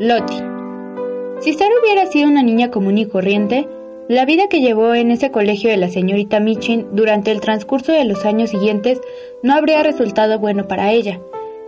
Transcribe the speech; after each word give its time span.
Loti. 0.00 0.38
Si 1.40 1.52
Sara 1.52 1.74
hubiera 1.82 2.06
sido 2.06 2.26
una 2.26 2.42
niña 2.42 2.70
común 2.70 2.96
y 2.96 3.04
corriente, 3.04 3.68
la 4.08 4.24
vida 4.24 4.48
que 4.48 4.62
llevó 4.62 4.94
en 4.94 5.10
ese 5.10 5.30
colegio 5.30 5.68
de 5.68 5.76
la 5.76 5.90
señorita 5.90 6.40
Michin 6.40 6.86
durante 6.92 7.30
el 7.32 7.42
transcurso 7.42 7.92
de 7.92 8.06
los 8.06 8.24
años 8.24 8.48
siguientes 8.48 8.98
no 9.42 9.52
habría 9.52 9.82
resultado 9.82 10.38
bueno 10.38 10.66
para 10.66 10.90
ella. 10.90 11.20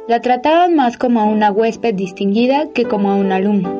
La 0.08 0.22
trataban 0.22 0.74
más 0.74 0.96
como 0.96 1.20
a 1.20 1.24
una 1.24 1.52
huésped 1.52 1.94
distinguida 1.94 2.70
que 2.72 2.84
como 2.84 3.10
a 3.10 3.16
un 3.16 3.32
alumno. 3.32 3.70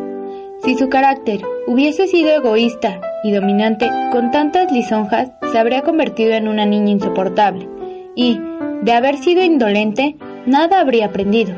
Si 0.62 0.74
su 0.74 0.90
carácter 0.90 1.40
hubiese 1.66 2.06
sido 2.06 2.28
egoísta 2.28 3.00
y 3.24 3.32
dominante 3.32 3.88
con 4.12 4.32
tantas 4.32 4.70
lisonjas, 4.70 5.30
se 5.50 5.58
habría 5.58 5.80
convertido 5.80 6.32
en 6.32 6.46
una 6.46 6.66
niña 6.66 6.90
insoportable, 6.90 7.70
y, 8.14 8.38
de 8.82 8.92
haber 8.92 9.16
sido 9.16 9.42
indolente, 9.42 10.16
nada 10.44 10.80
habría 10.80 11.06
aprendido. 11.06 11.54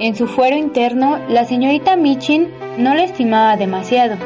En 0.00 0.16
su 0.16 0.26
fuero 0.26 0.56
interno, 0.56 1.18
la 1.28 1.44
señorita 1.44 1.94
Michin 1.94 2.48
no 2.78 2.94
la 2.94 3.04
estimaba 3.04 3.56
demasiado, 3.56 4.16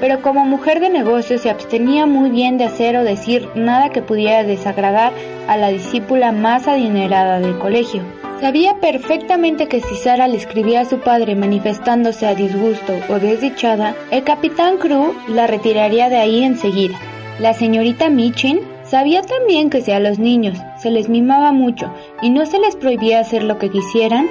pero 0.00 0.22
como 0.22 0.46
mujer 0.46 0.80
de 0.80 0.88
negocios 0.88 1.42
se 1.42 1.50
abstenía 1.50 2.06
muy 2.06 2.30
bien 2.30 2.56
de 2.56 2.64
hacer 2.64 2.96
o 2.96 3.04
decir 3.04 3.46
nada 3.54 3.90
que 3.90 4.00
pudiera 4.00 4.44
desagradar 4.44 5.12
a 5.46 5.58
la 5.58 5.68
discípula 5.68 6.32
más 6.32 6.66
adinerada 6.68 7.38
del 7.38 7.58
colegio. 7.58 8.02
Sabía 8.40 8.76
perfectamente 8.80 9.68
que 9.68 9.82
si 9.82 9.94
Sara 9.96 10.26
le 10.26 10.38
escribía 10.38 10.80
a 10.80 10.84
su 10.86 11.00
padre 11.00 11.34
manifestándose 11.34 12.26
a 12.26 12.34
disgusto 12.34 12.94
o 13.10 13.18
desdichada, 13.18 13.94
el 14.10 14.24
capitán 14.24 14.78
Crew 14.78 15.12
la 15.28 15.46
retiraría 15.46 16.08
de 16.08 16.16
ahí 16.16 16.42
enseguida. 16.42 16.98
La 17.38 17.52
señorita 17.52 18.08
Michin 18.08 18.60
sabía 18.84 19.20
también 19.20 19.68
que 19.68 19.82
si 19.82 19.92
a 19.92 20.00
los 20.00 20.18
niños 20.18 20.56
se 20.78 20.90
les 20.90 21.10
mimaba 21.10 21.52
mucho 21.52 21.92
y 22.22 22.30
no 22.30 22.46
se 22.46 22.58
les 22.58 22.74
prohibía 22.74 23.20
hacer 23.20 23.42
lo 23.42 23.58
que 23.58 23.68
quisieran, 23.68 24.26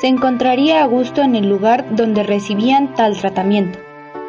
se 0.00 0.06
encontraría 0.06 0.82
a 0.82 0.86
gusto 0.86 1.22
en 1.22 1.34
el 1.34 1.48
lugar 1.48 1.84
donde 1.90 2.22
recibían 2.22 2.94
tal 2.94 3.16
tratamiento. 3.16 3.78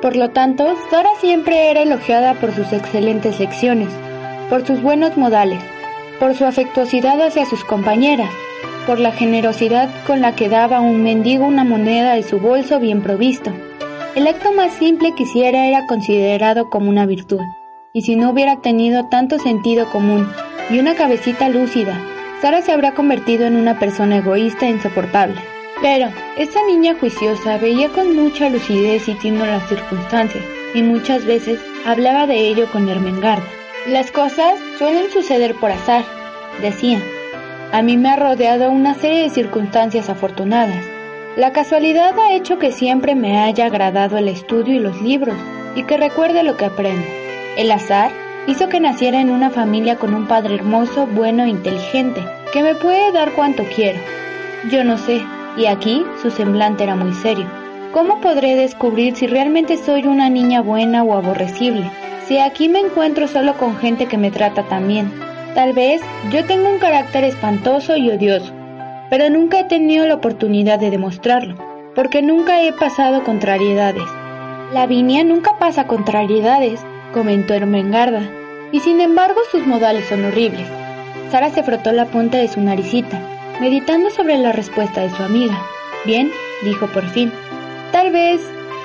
Por 0.02 0.16
lo 0.16 0.30
tanto, 0.30 0.66
Sara 0.90 1.10
siempre 1.20 1.70
era 1.70 1.82
elogiada 1.82 2.34
por 2.36 2.54
sus 2.54 2.72
excelentes 2.74 3.40
lecciones, 3.40 3.90
por 4.50 4.66
sus 4.66 4.82
buenos 4.82 5.18
modales, 5.18 5.62
por 6.20 6.36
su 6.36 6.46
afectuosidad 6.46 7.22
hacia 7.22 7.46
sus 7.46 7.64
compañeras, 7.64 8.30
por 8.88 9.00
la 9.00 9.12
generosidad 9.12 9.90
con 10.08 10.22
la 10.22 10.36
que 10.36 10.50
daba 10.50 10.78
a 10.78 10.82
un 10.82 11.04
mendigo 11.04 11.46
una 11.46 11.64
moneda 11.64 12.14
de 12.14 12.24
su 12.24 12.40
bolso 12.40 12.80
bien 12.80 13.04
provisto. 13.04 13.52
El 14.16 14.26
acto 14.26 14.52
más 14.54 14.74
simple 14.74 15.14
que 15.16 15.24
hiciera 15.24 15.68
era 15.68 15.86
considerado 15.86 16.70
como 16.70 16.90
una 16.90 17.06
virtud, 17.06 17.42
y 17.94 18.02
si 18.02 18.16
no 18.16 18.32
hubiera 18.32 18.62
tenido 18.62 19.08
tanto 19.10 19.38
sentido 19.38 19.90
común 19.92 20.28
y 20.70 20.80
una 20.80 20.96
cabecita 20.96 21.50
lúcida, 21.50 22.00
Sara 22.42 22.62
se 22.62 22.72
habría 22.72 22.94
convertido 22.94 23.46
en 23.46 23.58
una 23.58 23.78
persona 23.80 24.18
egoísta 24.18 24.66
e 24.66 24.72
insoportable. 24.72 25.59
Pero 25.82 26.10
esa 26.38 26.62
niña 26.66 26.96
juiciosa 27.00 27.58
veía 27.58 27.90
con 27.90 28.16
mucha 28.16 28.50
lucidez 28.50 29.08
y 29.08 29.14
tino 29.14 29.46
las 29.46 29.68
circunstancias, 29.70 30.44
y 30.74 30.84
muchas 30.84 31.26
veces 31.26 31.60
hablaba 31.86 32.28
de 32.28 32.48
ello 32.48 32.70
con 32.72 32.90
Ermengarda. 32.90 33.48
Las 33.88 34.12
cosas 34.12 34.56
suelen 34.78 35.10
suceder 35.10 35.56
por 35.56 35.72
azar, 35.72 36.04
decía. 36.62 37.02
A 37.72 37.82
mí 37.82 37.98
me 37.98 38.10
ha 38.10 38.18
rodeado 38.18 38.72
una 38.72 38.94
serie 38.94 39.22
de 39.22 39.30
circunstancias 39.30 40.10
afortunadas. 40.10 40.84
La 41.38 41.54
casualidad 41.54 42.18
ha 42.20 42.34
hecho 42.34 42.60
que 42.60 42.72
siempre 42.74 43.16
me 43.16 43.40
haya 43.40 43.68
agradado 43.68 44.18
el 44.18 44.28
estudio 44.28 44.76
y 44.76 44.80
los 44.80 45.02
libros, 45.02 45.38
y 45.76 45.84
que 45.84 45.98
recuerde 45.98 46.44
lo 46.44 46.58
que 46.58 46.66
aprendo. 46.66 47.06
El 47.56 47.72
azar 47.72 48.12
hizo 48.48 48.68
que 48.68 48.80
naciera 48.80 49.22
en 49.22 49.30
una 49.30 49.50
familia 49.50 49.96
con 49.96 50.14
un 50.14 50.28
padre 50.28 50.56
hermoso, 50.56 51.08
bueno 51.08 51.44
e 51.44 51.50
inteligente, 51.50 52.22
que 52.52 52.64
me 52.64 52.76
puede 52.76 53.12
dar 53.14 53.32
cuanto 53.32 53.64
quiero. 53.76 54.00
Yo 54.72 54.84
no 54.84 54.98
sé, 54.98 55.22
y 55.60 55.66
aquí 55.66 56.06
su 56.22 56.32
semblante 56.32 56.86
era 56.86 56.96
muy 56.96 57.14
serio. 57.14 57.46
¿Cómo 57.92 58.22
podré 58.22 58.56
descubrir 58.56 59.16
si 59.18 59.28
realmente 59.28 59.76
soy 59.76 60.08
una 60.08 60.30
niña 60.30 60.62
buena 60.62 61.04
o 61.04 61.18
aborrecible? 61.18 61.92
Si 62.28 62.40
aquí 62.40 62.70
me 62.70 62.80
encuentro 62.80 63.28
solo 63.28 63.58
con 63.58 63.76
gente 63.76 64.06
que 64.06 64.18
me 64.18 64.32
trata 64.32 64.64
tan 64.64 64.88
bien. 64.88 65.12
Tal 65.56 65.74
vez 65.74 66.02
yo 66.32 66.46
tengo 66.46 66.70
un 66.70 66.78
carácter 66.78 67.26
espantoso 67.26 67.98
y 67.98 68.10
odioso, 68.10 68.54
pero 69.10 69.30
nunca 69.30 69.60
he 69.60 69.64
tenido 69.66 70.08
la 70.08 70.16
oportunidad 70.16 70.80
de 70.80 70.92
demostrarlo, 70.92 71.56
porque 71.94 72.22
nunca 72.22 72.64
he 72.64 72.72
pasado 72.72 73.24
contrariedades. 73.24 74.08
Lavinia 74.72 75.26
nunca 75.26 75.58
pasa 75.58 75.88
contrariedades, 75.88 76.80
comentó 77.12 77.54
Hermengarda, 77.54 78.22
y 78.72 78.80
sin 78.80 79.02
embargo 79.02 79.42
sus 79.52 79.66
modales 79.66 80.06
son 80.08 80.24
horribles. 80.24 80.68
Sara 81.32 81.50
se 81.50 81.64
frotó 81.64 81.92
la 81.92 82.06
punta 82.06 82.38
de 82.38 82.48
su 82.48 82.62
naricita 82.62 83.39
meditando 83.60 84.10
sobre 84.10 84.38
la 84.38 84.52
respuesta 84.52 85.02
de 85.02 85.10
su 85.10 85.24
amiga. 85.24 85.62
Bien, 86.06 86.32
dijo 86.64 86.88
por 86.88 87.06
fin. 87.10 87.32
Tal 87.92 88.12
vez, 88.12 88.42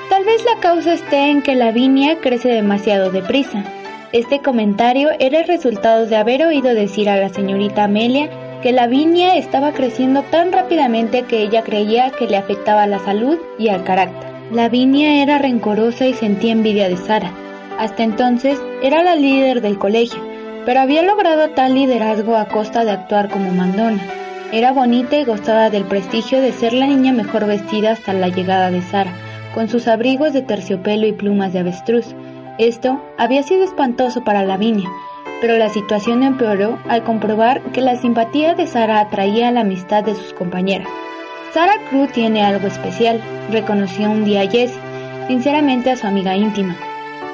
tal 0.09 0.23
vez 0.25 0.43
la 0.45 0.59
causa 0.59 0.93
esté 0.93 1.29
en 1.31 1.41
que 1.41 1.55
la 1.55 1.71
viña 1.71 2.15
crece 2.21 2.49
demasiado 2.49 3.11
deprisa. 3.11 3.63
Este 4.11 4.39
comentario 4.39 5.09
era 5.19 5.39
el 5.39 5.47
resultado 5.47 6.05
de 6.05 6.15
haber 6.15 6.45
oído 6.45 6.73
decir 6.73 7.09
a 7.09 7.17
la 7.17 7.29
señorita 7.29 7.83
Amelia 7.83 8.29
que 8.61 8.71
la 8.71 8.87
viña 8.87 9.35
estaba 9.35 9.73
creciendo 9.73 10.23
tan 10.23 10.51
rápidamente 10.51 11.23
que 11.23 11.43
ella 11.43 11.63
creía 11.63 12.11
que 12.11 12.27
le 12.27 12.37
afectaba 12.37 12.87
la 12.87 12.99
salud 12.99 13.37
y 13.59 13.69
al 13.69 13.83
carácter. 13.83 14.31
La 14.51 14.69
viña 14.69 15.21
era 15.21 15.37
rencorosa 15.37 16.05
y 16.07 16.13
sentía 16.13 16.51
envidia 16.51 16.89
de 16.89 16.97
Sara. 16.97 17.31
Hasta 17.77 18.03
entonces 18.03 18.59
era 18.81 19.03
la 19.03 19.15
líder 19.15 19.61
del 19.61 19.77
colegio, 19.77 20.19
pero 20.65 20.79
había 20.79 21.01
logrado 21.01 21.49
tal 21.49 21.75
liderazgo 21.75 22.37
a 22.37 22.45
costa 22.45 22.85
de 22.85 22.91
actuar 22.91 23.29
como 23.29 23.51
mandona. 23.51 24.01
Era 24.55 24.71
bonita 24.71 25.17
y 25.17 25.25
gozaba 25.25 25.69
del 25.69 25.83
prestigio 25.83 26.39
de 26.39 26.53
ser 26.53 26.71
la 26.71 26.87
niña 26.87 27.11
mejor 27.11 27.45
vestida 27.45 27.91
hasta 27.91 28.13
la 28.13 28.29
llegada 28.29 28.71
de 28.71 28.81
Sara, 28.81 29.11
con 29.53 29.67
sus 29.67 29.85
abrigos 29.89 30.31
de 30.31 30.43
terciopelo 30.43 31.05
y 31.05 31.11
plumas 31.11 31.51
de 31.51 31.59
avestruz. 31.59 32.15
Esto 32.57 33.03
había 33.17 33.43
sido 33.43 33.65
espantoso 33.65 34.23
para 34.23 34.45
Lavinia, 34.45 34.89
pero 35.41 35.57
la 35.57 35.67
situación 35.67 36.23
empeoró 36.23 36.79
al 36.87 37.03
comprobar 37.03 37.63
que 37.73 37.81
la 37.81 37.97
simpatía 37.97 38.55
de 38.55 38.65
Sara 38.65 39.01
atraía 39.01 39.51
la 39.51 39.59
amistad 39.59 40.05
de 40.05 40.15
sus 40.15 40.31
compañeras. 40.31 40.87
Sara 41.53 41.73
Cruz 41.89 42.13
tiene 42.13 42.41
algo 42.41 42.67
especial, 42.67 43.19
reconoció 43.51 44.09
un 44.09 44.23
día 44.23 44.49
Jessie, 44.49 44.79
sinceramente 45.27 45.91
a 45.91 45.97
su 45.97 46.07
amiga 46.07 46.37
íntima. 46.37 46.77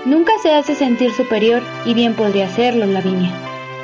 Nunca 0.06 0.32
se 0.42 0.56
hace 0.56 0.74
sentir 0.74 1.12
superior 1.12 1.62
y 1.86 1.94
bien 1.94 2.16
podría 2.16 2.48
hacerlo, 2.48 2.88
Lavinia. 2.88 3.30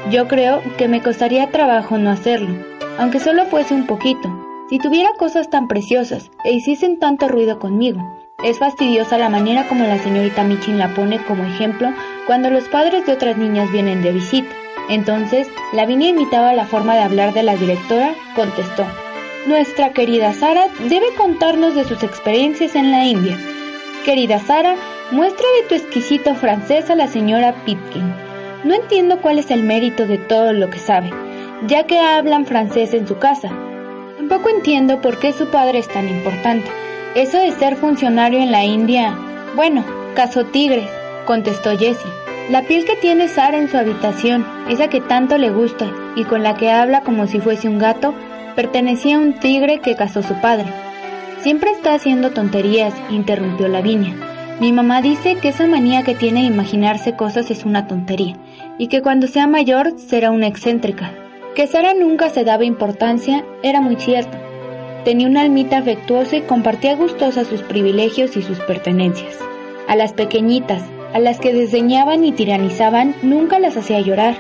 Yo 0.09 0.27
creo 0.27 0.63
que 0.79 0.87
me 0.87 1.03
costaría 1.03 1.51
trabajo 1.51 1.99
no 1.99 2.09
hacerlo, 2.09 2.76
aunque 2.97 3.19
solo 3.19 3.45
fuese 3.45 3.73
un 3.73 3.85
poquito. 3.85 4.29
Si 4.69 4.79
tuviera 4.79 5.09
cosas 5.17 5.49
tan 5.49 5.67
preciosas 5.67 6.29
e 6.43 6.51
hiciesen 6.51 6.99
tanto 6.99 7.27
ruido 7.27 7.59
conmigo. 7.59 8.01
Es 8.43 8.59
fastidiosa 8.59 9.17
la 9.17 9.29
manera 9.29 9.67
como 9.67 9.85
la 9.85 9.97
señorita 9.97 10.43
Michin 10.43 10.77
la 10.77 10.93
pone 10.93 11.23
como 11.23 11.43
ejemplo 11.43 11.91
cuando 12.27 12.49
los 12.49 12.65
padres 12.65 13.05
de 13.05 13.13
otras 13.13 13.37
niñas 13.37 13.71
vienen 13.71 14.03
de 14.03 14.11
visita. 14.11 14.49
Entonces, 14.89 15.47
Lavinia 15.73 16.09
imitaba 16.09 16.53
la 16.53 16.65
forma 16.65 16.95
de 16.95 17.01
hablar 17.01 17.33
de 17.33 17.43
la 17.43 17.55
directora, 17.55 18.13
contestó. 18.35 18.85
Nuestra 19.47 19.91
querida 19.91 20.33
Sara 20.33 20.65
debe 20.89 21.07
contarnos 21.17 21.75
de 21.75 21.85
sus 21.85 22.03
experiencias 22.03 22.75
en 22.75 22.91
la 22.91 23.05
India. 23.05 23.37
Querida 24.05 24.39
Sara, 24.39 24.75
muestra 25.11 25.45
de 25.61 25.67
tu 25.67 25.75
exquisito 25.75 26.35
francés 26.35 26.89
a 26.89 26.95
la 26.95 27.07
señora 27.07 27.55
Pitkin. 27.65 28.13
No 28.65 28.75
entiendo 28.75 29.19
cuál 29.21 29.39
es 29.39 29.49
el 29.49 29.63
mérito 29.63 30.05
de 30.05 30.17
todo 30.17 30.51
lo 30.53 30.69
que 30.69 30.79
sabe 30.79 31.11
ya 31.65 31.85
que 31.85 31.99
hablan 31.99 32.45
francés 32.45 32.93
en 32.93 33.07
su 33.07 33.17
casa. 33.17 33.49
Tampoco 34.17 34.49
entiendo 34.49 35.01
por 35.01 35.19
qué 35.19 35.33
su 35.33 35.47
padre 35.47 35.79
es 35.79 35.87
tan 35.87 36.07
importante. 36.09 36.69
Eso 37.15 37.37
de 37.37 37.51
ser 37.53 37.77
funcionario 37.77 38.39
en 38.39 38.51
la 38.51 38.63
India... 38.63 39.17
Bueno, 39.55 39.83
caso 40.15 40.45
tigres, 40.45 40.89
contestó 41.25 41.77
Jessie. 41.77 42.11
La 42.51 42.61
piel 42.61 42.85
que 42.85 42.95
tiene 42.95 43.27
Sara 43.27 43.57
en 43.57 43.69
su 43.69 43.77
habitación, 43.77 44.45
esa 44.69 44.87
que 44.87 45.01
tanto 45.01 45.37
le 45.37 45.49
gusta 45.49 45.87
y 46.15 46.25
con 46.25 46.43
la 46.43 46.55
que 46.55 46.69
habla 46.69 47.01
como 47.01 47.25
si 47.27 47.39
fuese 47.39 47.67
un 47.67 47.79
gato, 47.79 48.13
pertenecía 48.55 49.15
a 49.15 49.19
un 49.19 49.33
tigre 49.33 49.79
que 49.79 49.95
casó 49.95 50.21
su 50.21 50.35
padre. 50.35 50.65
Siempre 51.41 51.71
está 51.71 51.93
haciendo 51.93 52.31
tonterías, 52.31 52.93
interrumpió 53.09 53.67
Lavinia. 53.67 54.15
Mi 54.59 54.71
mamá 54.71 55.01
dice 55.01 55.35
que 55.35 55.49
esa 55.49 55.67
manía 55.67 56.03
que 56.03 56.15
tiene 56.15 56.41
de 56.41 56.47
imaginarse 56.47 57.15
cosas 57.15 57.51
es 57.51 57.65
una 57.65 57.87
tontería, 57.87 58.35
y 58.77 58.87
que 58.87 59.01
cuando 59.01 59.27
sea 59.27 59.47
mayor 59.47 59.93
será 59.99 60.31
una 60.31 60.47
excéntrica. 60.47 61.11
Que 61.57 61.65
Sara 61.65 61.95
nunca 61.95 62.29
se 62.29 62.43
daba 62.43 62.65
importancia 62.65 63.43
era 63.63 63.81
muy 63.81 63.95
cierto. 63.95 64.37
tenía 65.03 65.27
una 65.27 65.41
almita 65.41 65.79
afectuosa 65.79 66.35
y 66.35 66.41
compartía 66.41 66.95
gustosa 66.95 67.45
sus 67.45 67.63
privilegios 67.63 68.37
y 68.37 68.43
sus 68.43 68.59
pertenencias. 68.59 69.35
A 69.87 69.95
las 69.95 70.13
pequeñitas, 70.13 70.83
a 71.15 71.19
las 71.19 71.39
que 71.39 71.53
desdeñaban 71.53 72.23
y 72.23 72.31
tiranizaban, 72.31 73.15
nunca 73.23 73.57
las 73.57 73.75
hacía 73.75 74.01
llorar. 74.01 74.35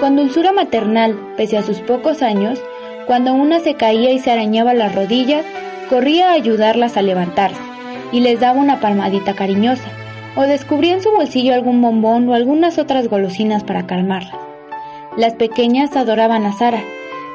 Con 0.00 0.16
dulzura 0.16 0.52
maternal, 0.52 1.18
pese 1.36 1.58
a 1.58 1.62
sus 1.62 1.80
pocos 1.80 2.22
años, 2.22 2.58
cuando 3.06 3.34
una 3.34 3.60
se 3.60 3.74
caía 3.74 4.12
y 4.12 4.18
se 4.18 4.30
arañaba 4.30 4.72
las 4.72 4.94
rodillas, 4.94 5.44
corría 5.90 6.30
a 6.30 6.32
ayudarlas 6.32 6.96
a 6.96 7.02
levantarse 7.02 7.60
y 8.12 8.20
les 8.20 8.40
daba 8.40 8.58
una 8.58 8.80
palmadita 8.80 9.34
cariñosa, 9.34 9.90
o 10.36 10.40
descubría 10.44 10.94
en 10.94 11.02
su 11.02 11.10
bolsillo 11.10 11.52
algún 11.52 11.82
bombón 11.82 12.26
o 12.30 12.32
algunas 12.32 12.78
otras 12.78 13.08
golosinas 13.08 13.62
para 13.62 13.86
calmarla. 13.86 14.45
Las 15.16 15.34
pequeñas 15.34 15.96
adoraban 15.96 16.44
a 16.44 16.52
Sara. 16.52 16.82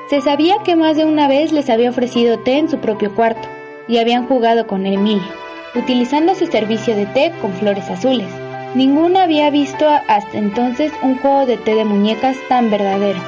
Se 0.10 0.22
sabía 0.22 0.57
que 0.63 0.75
más 0.75 0.95
de 0.95 1.06
una 1.06 1.28
vez 1.28 1.51
les 1.51 1.69
había 1.69 1.89
ofrecido 1.89 2.39
té 2.39 2.57
en 2.57 2.69
su 2.69 2.78
propio 2.80 3.16
cuarto 3.16 3.48
y 3.88 3.98
habían 3.98 4.28
jugado 4.28 4.68
con 4.68 4.86
Emilia, 4.86 5.28
utilizando 5.74 6.36
su 6.36 6.45
servicio 6.48 6.95
de 6.95 7.06
té 7.07 7.31
con 7.42 7.54
flores 7.54 7.89
azules. 7.89 8.28
Ninguna 8.75 9.24
había 9.24 9.50
visto 9.50 9.88
hasta 10.07 10.38
entonces 10.38 10.92
un 11.01 11.18
juego 11.18 11.45
de 11.45 11.57
té 11.57 11.75
de 11.75 11.86
muñecas 11.86 12.38
tan 12.50 12.69
verdadero. 12.69 13.19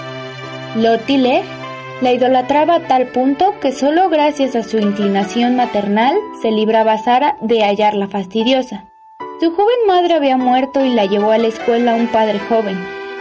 Lottie 0.75 1.17
Leg 1.17 1.43
la 2.01 2.11
idolatraba 2.11 2.75
a 2.75 2.79
tal 2.81 3.07
punto 3.07 3.57
que 3.61 3.71
solo 3.71 4.09
gracias 4.09 4.57
a 4.57 4.63
su 4.63 4.77
inclinación 4.77 5.55
maternal 5.55 6.15
se 6.41 6.51
libraba 6.51 6.97
Sara 6.97 7.37
de 7.39 7.63
hallarla 7.63 8.07
fastidiosa. 8.07 8.85
Su 9.39 9.51
joven 9.51 9.87
madre 9.87 10.13
había 10.15 10.35
muerto 10.35 10.83
y 10.83 10.93
la 10.93 11.05
llevó 11.05 11.31
a 11.31 11.37
la 11.37 11.47
escuela 11.47 11.95
un 11.95 12.07
padre 12.07 12.39
joven, 12.39 12.77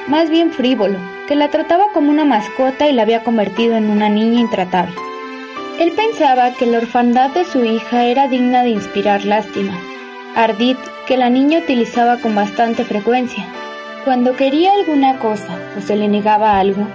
más 0.09 0.31
bien 0.31 0.51
frívolo, 0.51 0.99
que 1.29 1.35
la 1.35 1.49
trataba 1.49 1.85
como 1.95 2.11
una 2.11 2.25
mascota 2.25 2.89
y 2.89 2.93
la 2.93 3.03
había 3.03 3.23
convertido 3.23 3.77
en 3.77 3.91
una 3.91 4.09
niña 4.09 4.41
intratable. 4.41 4.95
Él 5.79 5.93
pensaba 5.93 6.53
que 6.53 6.67
la 6.67 6.79
orfandad 6.79 7.31
de 7.31 7.45
su 7.45 7.65
hija 7.65 8.05
era 8.05 8.29
digna 8.29 8.63
de 8.63 8.71
inspirar 8.71 9.25
lástima, 9.25 9.79
ardid 10.37 10.77
que 11.07 11.17
la 11.17 11.31
niña 11.31 11.61
utilizaba 11.61 12.19
con 12.19 12.35
bastante 12.35 12.85
frecuencia. 12.85 13.45
Cuando 14.05 14.37
quería 14.37 14.73
alguna 14.73 15.19
cosa 15.19 15.59
o 15.79 15.81
se 15.81 15.97
le 15.97 16.09
negaba 16.09 16.59
algo, 16.59 16.87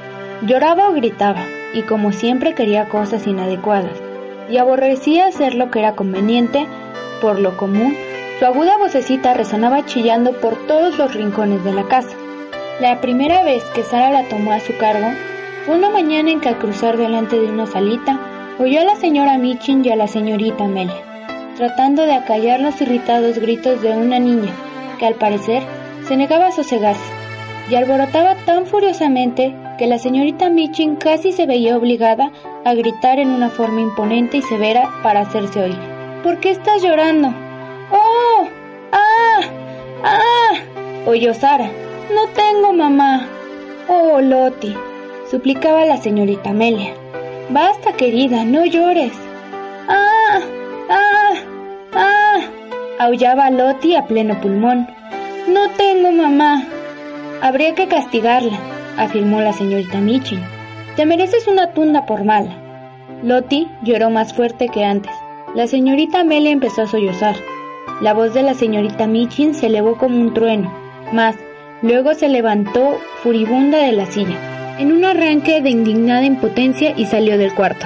lloraba 0.42 0.90
o 0.90 0.94
gritaba, 0.94 1.44
y 1.74 1.82
como 1.82 2.12
siempre 2.12 2.54
quería 2.54 2.90
cosas 2.90 3.28
inadecuadas, 3.28 3.92
y 4.50 4.58
aborrecía 4.58 5.28
hacer 5.28 5.56
lo 5.56 5.72
que 5.72 5.80
era 5.80 5.96
conveniente, 5.96 6.68
por 7.22 7.40
lo 7.40 7.58
común, 7.58 7.96
su 8.40 8.46
aguda 8.46 8.78
vocecita 8.78 9.34
resonaba 9.34 9.86
chillando 9.86 10.34
por 10.34 10.56
todos 10.68 10.98
los 10.98 11.14
rincones 11.14 11.64
de 11.64 11.74
la 11.74 11.84
casa. 11.88 12.16
La 12.80 13.02
primera 13.02 13.44
vez 13.44 13.64
que 13.74 13.82
Sara 13.82 14.12
la 14.12 14.30
tomó 14.30 14.52
a 14.52 14.60
su 14.60 14.78
cargo 14.78 15.08
fue 15.66 15.76
una 15.78 15.90
mañana 15.90 16.30
en 16.30 16.40
que 16.40 16.50
al 16.50 16.60
cruzar 16.60 16.96
delante 16.96 17.40
de 17.40 17.48
una 17.48 17.66
salita 17.66 18.20
oyó 18.60 18.82
a 18.82 18.84
la 18.84 18.96
señora 18.96 19.40
Michin 19.40 19.84
y 19.84 19.90
a 19.90 19.96
la 19.96 20.08
señorita 20.08 20.66
Amelia, 20.66 21.04
tratando 21.56 22.04
de 22.04 22.14
acallar 22.14 22.60
los 22.60 22.80
irritados 22.80 23.40
gritos 23.40 23.82
de 23.82 23.98
una 23.98 24.20
niña 24.20 24.52
que 25.00 25.08
al 25.08 25.16
parecer 25.16 25.64
se 26.08 26.16
negaba 26.18 26.48
a 26.48 26.52
sosegarse 26.52 27.02
y 27.68 27.74
alborotaba 27.74 28.36
tan 28.46 28.68
furiosamente 28.68 29.56
que 29.80 29.88
la 29.88 29.98
señorita 29.98 30.52
Michin 30.52 30.98
casi 30.98 31.32
se 31.32 31.48
veía 31.48 31.76
obligada 31.78 32.32
a 32.64 32.76
gritar 32.76 33.18
en 33.18 33.30
una 33.30 33.50
forma 33.50 33.82
imponente 33.82 34.38
y 34.38 34.44
severa 34.44 34.88
para 35.02 35.22
hacerse 35.22 35.62
oír. 35.62 35.80
¿Por 36.22 36.40
qué 36.40 36.52
estás 36.52 36.84
llorando? 36.84 37.30
¡Oh! 37.92 38.48
¡Ah! 38.92 39.42
¡Ah! 40.04 40.54
oyó 41.08 41.34
Sara, 41.34 41.70
no 42.14 42.28
tengo 42.34 42.74
mamá. 42.74 43.28
Oh, 43.88 44.22
Loti, 44.22 44.76
suplicaba 45.30 45.86
la 45.86 45.98
señorita 45.98 46.50
Amelia. 46.50 46.94
Basta, 47.50 47.94
querida, 47.94 48.44
no 48.44 48.66
llores. 48.66 49.14
¡Ah! 49.88 50.40
¡Ah! 50.90 51.34
¡Ah! 51.94 52.40
aullaba 53.00 53.50
Loti 53.50 53.96
a 53.96 54.06
pleno 54.06 54.40
pulmón. 54.42 54.88
No 55.48 55.70
tengo 55.72 56.12
mamá. 56.12 56.68
Habría 57.42 57.76
que 57.76 57.88
castigarla, 57.88 58.58
afirmó 58.98 59.42
la 59.42 59.54
señorita 59.54 60.00
Michin. 60.00 60.42
Te 60.96 61.06
mereces 61.06 61.48
una 61.48 61.74
tunda 61.74 62.06
por 62.06 62.24
mala. 62.24 62.56
Loti 63.24 63.68
lloró 63.84 64.10
más 64.10 64.34
fuerte 64.34 64.70
que 64.70 64.84
antes. 64.84 65.12
La 65.56 65.68
señorita 65.68 66.22
Amelia 66.22 66.52
empezó 66.52 66.84
a 66.84 66.88
sollozar. 66.88 67.36
La 68.02 68.14
voz 68.14 68.34
de 68.34 68.44
la 68.44 68.54
señorita 68.54 69.08
Michin 69.08 69.54
se 69.54 69.68
elevó 69.68 69.98
como 69.98 70.20
un 70.20 70.34
trueno. 70.34 70.74
Más, 71.14 71.36
Luego 71.82 72.14
se 72.16 72.28
levantó 72.28 73.00
furibunda 73.22 73.78
de 73.78 73.92
la 73.92 74.08
silla, 74.08 74.78
en 74.80 74.92
un 74.92 75.06
arranque 75.06 75.62
de 75.62 75.70
indignada 75.70 76.24
impotencia 76.24 76.94
y 76.98 77.06
salió 77.06 77.38
del 77.38 77.54
cuarto. 77.54 77.86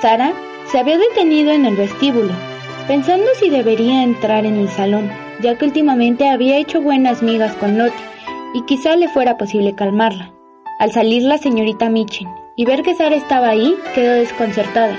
Sara 0.00 0.32
se 0.70 0.78
había 0.78 0.96
detenido 0.96 1.52
en 1.52 1.66
el 1.66 1.76
vestíbulo, 1.76 2.32
pensando 2.86 3.26
si 3.38 3.50
debería 3.50 4.02
entrar 4.02 4.46
en 4.46 4.56
el 4.56 4.68
salón, 4.68 5.10
ya 5.40 5.56
que 5.56 5.66
últimamente 5.66 6.28
había 6.28 6.56
hecho 6.56 6.80
buenas 6.80 7.22
migas 7.22 7.54
con 7.56 7.76
Lottie 7.78 8.04
y 8.54 8.62
quizá 8.62 8.96
le 8.96 9.08
fuera 9.08 9.36
posible 9.36 9.74
calmarla. 9.74 10.32
Al 10.78 10.92
salir 10.92 11.22
la 11.22 11.38
señorita 11.38 11.90
Michin 11.90 12.28
y 12.56 12.64
ver 12.64 12.82
que 12.82 12.94
Sara 12.94 13.16
estaba 13.16 13.48
ahí, 13.48 13.74
quedó 13.94 14.14
desconcertada. 14.14 14.96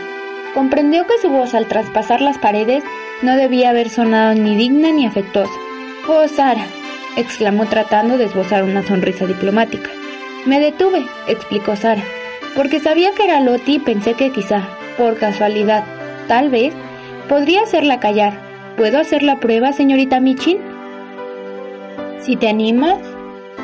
Comprendió 0.53 1.05
que 1.07 1.17
su 1.21 1.29
voz 1.29 1.53
al 1.53 1.67
traspasar 1.67 2.21
las 2.21 2.37
paredes 2.37 2.83
no 3.21 3.35
debía 3.35 3.71
haber 3.71 3.89
sonado 3.89 4.35
ni 4.35 4.55
digna 4.55 4.91
ni 4.91 5.05
afectuosa. 5.05 5.51
Oh, 6.07 6.27
Sara, 6.27 6.65
exclamó 7.17 7.65
tratando 7.65 8.17
de 8.17 8.25
esbozar 8.25 8.63
una 8.63 8.83
sonrisa 8.83 9.25
diplomática. 9.25 9.89
Me 10.45 10.59
detuve, 10.59 11.05
explicó 11.27 11.75
Sara, 11.75 12.03
porque 12.55 12.79
sabía 12.79 13.11
que 13.13 13.23
era 13.23 13.39
Loti 13.39 13.75
y 13.75 13.79
pensé 13.79 14.13
que 14.13 14.31
quizá, 14.31 14.67
por 14.97 15.17
casualidad, 15.17 15.83
tal 16.27 16.49
vez, 16.49 16.73
podría 17.27 17.63
hacerla 17.63 17.99
callar. 17.99 18.39
¿Puedo 18.77 18.99
hacer 18.99 19.23
la 19.23 19.39
prueba, 19.39 19.71
señorita 19.73 20.19
Michin? 20.19 20.59
Si 22.21 22.35
te 22.35 22.49
animas, 22.49 22.99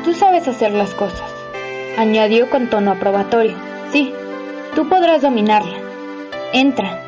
tú 0.04 0.14
sabes 0.14 0.48
hacer 0.48 0.72
las 0.72 0.94
cosas, 0.94 1.30
añadió 1.98 2.48
con 2.48 2.68
tono 2.68 2.92
aprobatorio. 2.92 3.56
Sí, 3.92 4.12
tú 4.74 4.88
podrás 4.88 5.22
dominarla. 5.22 5.76
Entra. 6.52 6.98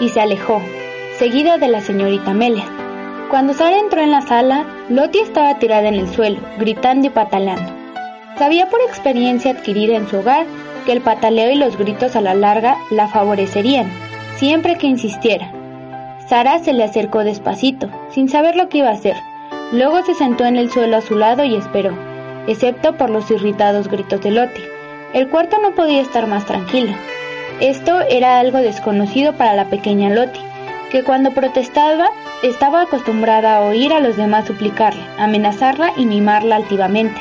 Y 0.00 0.08
se 0.08 0.20
alejó, 0.20 0.62
seguida 1.18 1.58
de 1.58 1.68
la 1.68 1.82
señorita 1.82 2.30
Amelia. 2.30 2.64
Cuando 3.28 3.52
Sara 3.52 3.78
entró 3.78 4.00
en 4.00 4.10
la 4.10 4.22
sala, 4.22 4.64
Lottie 4.90 5.22
estaba 5.22 5.56
tirada 5.60 5.86
en 5.86 5.94
el 5.94 6.08
suelo, 6.08 6.40
gritando 6.58 7.06
y 7.06 7.10
pataleando. 7.10 7.72
Sabía 8.36 8.68
por 8.68 8.80
experiencia 8.80 9.52
adquirida 9.52 9.94
en 9.94 10.08
su 10.08 10.16
hogar 10.16 10.46
que 10.84 10.90
el 10.90 11.00
pataleo 11.00 11.52
y 11.52 11.54
los 11.54 11.78
gritos 11.78 12.16
a 12.16 12.20
la 12.20 12.34
larga 12.34 12.76
la 12.90 13.06
favorecerían, 13.06 13.88
siempre 14.36 14.78
que 14.78 14.88
insistiera. 14.88 15.52
Sara 16.28 16.58
se 16.58 16.72
le 16.72 16.82
acercó 16.82 17.22
despacito, 17.22 17.88
sin 18.10 18.28
saber 18.28 18.56
lo 18.56 18.68
que 18.68 18.78
iba 18.78 18.88
a 18.88 18.94
hacer. 18.94 19.14
Luego 19.70 20.02
se 20.02 20.14
sentó 20.14 20.44
en 20.44 20.56
el 20.56 20.72
suelo 20.72 20.96
a 20.96 21.02
su 21.02 21.14
lado 21.14 21.44
y 21.44 21.54
esperó, 21.54 21.96
excepto 22.48 22.96
por 22.96 23.10
los 23.10 23.30
irritados 23.30 23.86
gritos 23.86 24.20
de 24.22 24.32
Lottie. 24.32 24.68
El 25.14 25.28
cuarto 25.28 25.56
no 25.62 25.70
podía 25.70 26.02
estar 26.02 26.26
más 26.26 26.46
tranquilo. 26.46 26.96
Esto 27.60 28.00
era 28.00 28.40
algo 28.40 28.58
desconocido 28.58 29.34
para 29.34 29.54
la 29.54 29.66
pequeña 29.66 30.10
Lottie, 30.10 30.49
que 30.90 31.02
cuando 31.04 31.30
protestaba 31.32 32.10
estaba 32.42 32.82
acostumbrada 32.82 33.56
a 33.56 33.60
oír 33.62 33.92
a 33.92 34.00
los 34.00 34.16
demás 34.16 34.46
suplicarle, 34.46 35.02
amenazarla 35.18 35.92
y 35.96 36.06
mimarla 36.06 36.56
altivamente. 36.56 37.20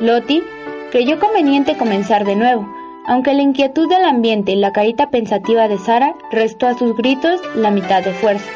Lottie 0.00 0.42
creyó 0.90 1.18
conveniente 1.18 1.76
comenzar 1.76 2.24
de 2.24 2.36
nuevo, 2.36 2.68
aunque 3.06 3.34
la 3.34 3.42
inquietud 3.42 3.88
del 3.88 4.04
ambiente 4.04 4.52
y 4.52 4.56
la 4.56 4.72
carita 4.72 5.10
pensativa 5.10 5.68
de 5.68 5.78
Sara 5.78 6.14
restó 6.30 6.66
a 6.66 6.74
sus 6.74 6.96
gritos 6.96 7.40
la 7.54 7.70
mitad 7.70 8.02
de 8.02 8.12
fuerza. 8.12 8.50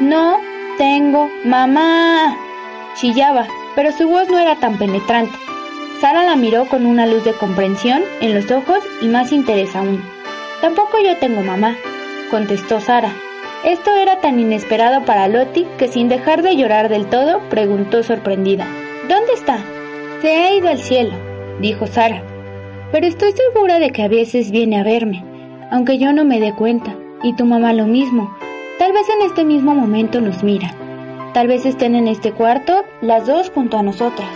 No 0.00 0.38
tengo 0.78 1.28
mamá. 1.44 2.36
chillaba, 2.94 3.46
pero 3.74 3.92
su 3.92 4.08
voz 4.08 4.28
no 4.28 4.38
era 4.38 4.56
tan 4.56 4.78
penetrante. 4.78 5.36
Sara 6.00 6.24
la 6.24 6.36
miró 6.36 6.66
con 6.66 6.86
una 6.86 7.06
luz 7.06 7.24
de 7.24 7.32
comprensión 7.32 8.02
en 8.20 8.34
los 8.34 8.50
ojos 8.50 8.80
y 9.00 9.06
más 9.06 9.32
interés 9.32 9.74
aún. 9.76 10.02
Tampoco 10.60 10.98
yo 11.04 11.16
tengo 11.18 11.42
mamá, 11.42 11.76
contestó 12.30 12.80
Sara, 12.80 13.12
esto 13.64 13.94
era 13.94 14.20
tan 14.20 14.40
inesperado 14.40 15.04
para 15.04 15.28
Lottie 15.28 15.68
que 15.78 15.88
sin 15.88 16.08
dejar 16.08 16.42
de 16.42 16.56
llorar 16.56 16.88
del 16.88 17.06
todo, 17.06 17.40
preguntó 17.48 18.02
sorprendida. 18.02 18.66
¿Dónde 19.08 19.32
está? 19.34 19.58
Se 20.20 20.34
ha 20.34 20.54
ido 20.54 20.68
al 20.68 20.78
cielo, 20.78 21.12
dijo 21.60 21.86
Sara. 21.86 22.22
Pero 22.90 23.06
estoy 23.06 23.32
segura 23.32 23.78
de 23.78 23.90
que 23.90 24.02
a 24.02 24.08
veces 24.08 24.50
viene 24.50 24.80
a 24.80 24.84
verme, 24.84 25.24
aunque 25.70 25.98
yo 25.98 26.12
no 26.12 26.24
me 26.24 26.40
dé 26.40 26.52
cuenta, 26.52 26.94
y 27.22 27.34
tu 27.34 27.44
mamá 27.44 27.72
lo 27.72 27.86
mismo. 27.86 28.36
Tal 28.78 28.92
vez 28.92 29.08
en 29.08 29.26
este 29.26 29.44
mismo 29.44 29.74
momento 29.74 30.20
nos 30.20 30.42
mira. 30.42 30.74
Tal 31.32 31.46
vez 31.46 31.64
estén 31.64 31.94
en 31.94 32.08
este 32.08 32.32
cuarto, 32.32 32.84
las 33.00 33.26
dos 33.26 33.50
junto 33.50 33.78
a 33.78 33.82
nosotras. 33.82 34.28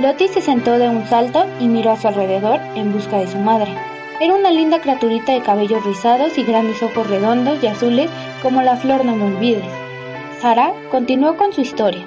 Lottie 0.00 0.28
se 0.28 0.40
sentó 0.40 0.78
de 0.78 0.88
un 0.88 1.06
salto 1.06 1.46
y 1.60 1.66
miró 1.66 1.92
a 1.92 1.96
su 1.96 2.08
alrededor 2.08 2.60
en 2.76 2.92
busca 2.92 3.18
de 3.18 3.26
su 3.26 3.38
madre. 3.38 3.89
Era 4.20 4.34
una 4.34 4.50
linda 4.50 4.80
criaturita 4.80 5.32
de 5.32 5.40
cabellos 5.40 5.82
rizados 5.82 6.36
y 6.36 6.42
grandes 6.42 6.82
ojos 6.82 7.08
redondos 7.08 7.62
y 7.62 7.66
azules 7.68 8.10
como 8.42 8.60
la 8.60 8.76
flor 8.76 9.02
no 9.06 9.16
me 9.16 9.24
olvides. 9.24 9.64
Sara 10.42 10.74
continuó 10.90 11.38
con 11.38 11.54
su 11.54 11.62
historia, 11.62 12.06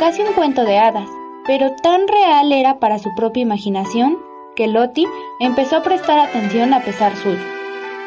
casi 0.00 0.22
un 0.22 0.32
cuento 0.32 0.64
de 0.64 0.78
hadas, 0.78 1.08
pero 1.46 1.70
tan 1.76 2.08
real 2.08 2.50
era 2.50 2.80
para 2.80 2.98
su 2.98 3.14
propia 3.14 3.42
imaginación 3.42 4.18
que 4.56 4.66
Lottie 4.66 5.06
empezó 5.38 5.76
a 5.76 5.82
prestar 5.84 6.18
atención 6.18 6.74
a 6.74 6.80
pesar 6.80 7.14
suyo. 7.16 7.44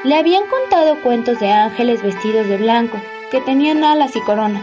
Le 0.04 0.16
habían 0.16 0.44
contado 0.48 1.02
cuentos 1.02 1.40
de 1.40 1.50
ángeles 1.50 2.04
vestidos 2.04 2.50
de 2.50 2.58
blanco, 2.58 2.98
que 3.32 3.40
tenían 3.40 3.86
alas 3.86 4.14
y 4.18 4.22
corona, 4.22 4.62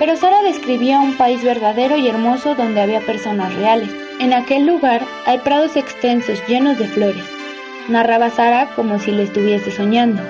pero 0.00 0.16
Sara 0.16 0.42
describía 0.42 0.98
un 0.98 1.16
país 1.16 1.42
verdadero 1.44 1.96
y 1.96 2.08
hermoso 2.08 2.56
donde 2.56 2.80
había 2.80 3.00
personas 3.00 3.54
reales. 3.54 3.90
En 4.18 4.32
aquel 4.32 4.66
lugar 4.66 5.02
hay 5.24 5.38
prados 5.38 5.76
extensos 5.76 6.40
llenos 6.48 6.78
de 6.78 6.88
flores. 6.88 7.33
Narraba 7.88 8.30
Sara 8.30 8.70
como 8.74 8.98
si 8.98 9.12
le 9.12 9.24
estuviese 9.24 9.70
soñando. 9.70 10.22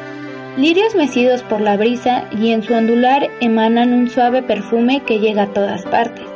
Lirios 0.57 0.97
mecidos 0.97 1.43
por 1.43 1.61
la 1.61 1.77
brisa 1.77 2.25
y 2.33 2.51
en 2.51 2.65
su 2.65 2.75
ondular 2.75 3.31
emanan 3.41 3.93
un 3.93 4.11
suave 4.11 4.43
perfume 4.43 5.03
que 5.07 5.21
llega 5.21 5.45
a 5.45 5.53
todas 5.53 5.85
partes. 5.85 6.27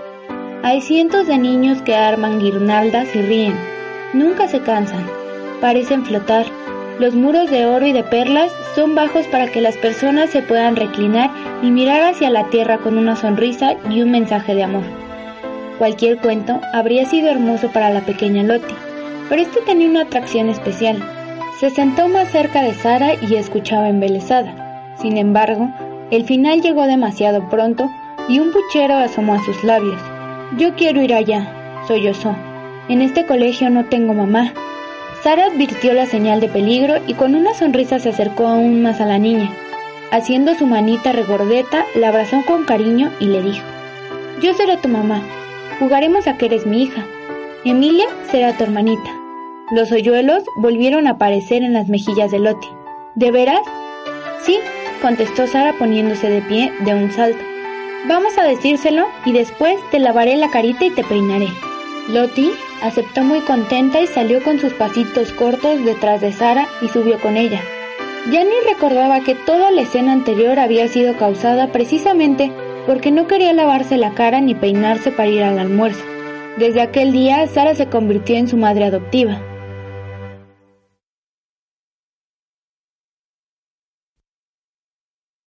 Hay 0.62 0.80
cientos 0.80 1.26
de 1.26 1.38
niños 1.38 1.82
que 1.82 1.96
arman 1.96 2.38
guirnaldas 2.38 3.14
y 3.16 3.22
ríen. 3.22 3.54
Nunca 4.12 4.46
se 4.46 4.60
cansan. 4.60 5.04
Parecen 5.60 6.04
flotar. 6.04 6.46
Los 7.00 7.14
muros 7.14 7.50
de 7.50 7.66
oro 7.66 7.86
y 7.86 7.92
de 7.92 8.04
perlas 8.04 8.52
son 8.76 8.94
bajos 8.94 9.26
para 9.26 9.48
que 9.48 9.60
las 9.60 9.76
personas 9.76 10.30
se 10.30 10.42
puedan 10.42 10.76
reclinar 10.76 11.30
y 11.62 11.70
mirar 11.70 12.02
hacia 12.02 12.30
la 12.30 12.44
tierra 12.50 12.78
con 12.78 12.96
una 12.96 13.16
sonrisa 13.16 13.74
y 13.90 14.02
un 14.02 14.12
mensaje 14.12 14.54
de 14.54 14.62
amor. 14.62 14.84
Cualquier 15.78 16.18
cuento 16.18 16.60
habría 16.72 17.06
sido 17.06 17.28
hermoso 17.28 17.70
para 17.72 17.90
la 17.90 18.00
pequeña 18.00 18.42
Lottie, 18.42 18.87
pero 19.28 19.42
este 19.42 19.60
tenía 19.60 19.88
una 19.88 20.02
atracción 20.02 20.48
especial. 20.48 21.02
Se 21.60 21.70
sentó 21.70 22.08
más 22.08 22.28
cerca 22.30 22.62
de 22.62 22.74
Sara 22.74 23.14
y 23.14 23.34
escuchaba 23.34 23.88
embelesada. 23.88 24.94
Sin 25.00 25.16
embargo, 25.16 25.70
el 26.10 26.24
final 26.24 26.62
llegó 26.62 26.86
demasiado 26.86 27.48
pronto 27.48 27.90
y 28.28 28.40
un 28.40 28.52
puchero 28.52 28.94
asomó 28.94 29.34
a 29.34 29.44
sus 29.44 29.62
labios. 29.64 30.00
Yo 30.56 30.74
quiero 30.74 31.02
ir 31.02 31.14
allá, 31.14 31.82
sollozó. 31.86 32.34
En 32.88 33.02
este 33.02 33.26
colegio 33.26 33.70
no 33.70 33.84
tengo 33.86 34.14
mamá. 34.14 34.52
Sara 35.22 35.46
advirtió 35.46 35.92
la 35.92 36.06
señal 36.06 36.40
de 36.40 36.48
peligro 36.48 36.94
y 37.06 37.14
con 37.14 37.34
una 37.34 37.54
sonrisa 37.54 37.98
se 37.98 38.10
acercó 38.10 38.46
aún 38.46 38.82
más 38.82 39.00
a 39.00 39.06
la 39.06 39.18
niña. 39.18 39.50
Haciendo 40.10 40.54
su 40.54 40.66
manita 40.66 41.12
regordeta, 41.12 41.84
la 41.94 42.08
abrazó 42.08 42.42
con 42.46 42.64
cariño 42.64 43.10
y 43.20 43.26
le 43.26 43.42
dijo, 43.42 43.64
Yo 44.40 44.54
seré 44.54 44.78
tu 44.78 44.88
mamá. 44.88 45.20
Jugaremos 45.78 46.26
a 46.26 46.38
que 46.38 46.46
eres 46.46 46.66
mi 46.66 46.84
hija. 46.84 47.04
Emilia 47.64 48.06
será 48.30 48.56
tu 48.56 48.64
hermanita. 48.64 49.17
Los 49.70 49.92
hoyuelos 49.92 50.44
volvieron 50.56 51.06
a 51.06 51.10
aparecer 51.10 51.62
en 51.62 51.74
las 51.74 51.88
mejillas 51.88 52.30
de 52.30 52.38
Loti. 52.38 52.68
¿De 53.14 53.30
veras? 53.30 53.60
Sí, 54.42 54.58
contestó 55.02 55.46
Sara 55.46 55.74
poniéndose 55.78 56.30
de 56.30 56.40
pie 56.40 56.72
de 56.86 56.94
un 56.94 57.12
salto. 57.12 57.38
Vamos 58.08 58.38
a 58.38 58.44
decírselo 58.44 59.04
y 59.26 59.32
después 59.32 59.76
te 59.90 59.98
lavaré 59.98 60.36
la 60.36 60.48
carita 60.48 60.86
y 60.86 60.90
te 60.90 61.04
peinaré. 61.04 61.48
Loti 62.08 62.50
aceptó 62.82 63.22
muy 63.24 63.40
contenta 63.40 64.00
y 64.00 64.06
salió 64.06 64.42
con 64.42 64.58
sus 64.58 64.72
pasitos 64.72 65.32
cortos 65.32 65.84
detrás 65.84 66.22
de 66.22 66.32
Sara 66.32 66.66
y 66.80 66.88
subió 66.88 67.20
con 67.20 67.36
ella. 67.36 67.60
Ya 68.32 68.44
ni 68.44 68.72
recordaba 68.72 69.20
que 69.20 69.34
toda 69.34 69.70
la 69.70 69.82
escena 69.82 70.12
anterior 70.12 70.58
había 70.58 70.88
sido 70.88 71.14
causada 71.18 71.72
precisamente 71.72 72.50
porque 72.86 73.10
no 73.10 73.26
quería 73.26 73.52
lavarse 73.52 73.98
la 73.98 74.14
cara 74.14 74.40
ni 74.40 74.54
peinarse 74.54 75.10
para 75.10 75.28
ir 75.28 75.42
al 75.42 75.58
almuerzo. 75.58 76.04
Desde 76.56 76.80
aquel 76.80 77.12
día, 77.12 77.46
Sara 77.48 77.74
se 77.74 77.86
convirtió 77.86 78.36
en 78.36 78.48
su 78.48 78.56
madre 78.56 78.86
adoptiva. 78.86 79.42